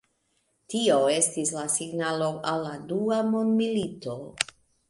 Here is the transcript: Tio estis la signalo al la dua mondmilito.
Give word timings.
Tio 0.73 0.95
estis 1.15 1.51
la 1.57 1.67
signalo 1.75 2.31
al 2.53 2.65
la 2.69 2.75
dua 2.93 3.23
mondmilito. 3.35 4.19